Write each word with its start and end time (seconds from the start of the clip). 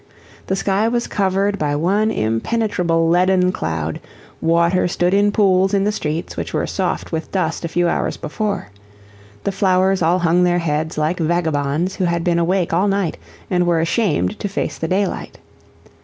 The 0.47 0.55
sky 0.55 0.87
was 0.87 1.05
covered 1.05 1.59
by 1.59 1.75
one 1.75 2.09
impenetrable 2.09 3.07
leaden 3.07 3.51
cloud, 3.51 3.99
water 4.41 4.87
stood 4.87 5.13
in 5.13 5.31
pools 5.31 5.75
in 5.75 5.83
the 5.83 5.91
streets 5.91 6.35
which 6.35 6.55
were 6.55 6.65
soft 6.65 7.11
with 7.11 7.31
dust 7.31 7.63
a 7.63 7.67
few 7.67 7.87
hours 7.87 8.17
before; 8.17 8.69
the 9.43 9.51
flowers 9.51 10.01
all 10.01 10.17
hung 10.17 10.43
their 10.43 10.57
heads 10.57 10.97
like 10.97 11.19
vagabonds 11.19 11.97
who 11.97 12.05
had 12.05 12.23
been 12.23 12.39
awake 12.39 12.73
all 12.73 12.87
night 12.87 13.17
and 13.47 13.67
were 13.67 13.79
ashamed 13.79 14.39
to 14.39 14.49
face 14.49 14.79
the 14.79 14.87
daylight. 14.87 15.37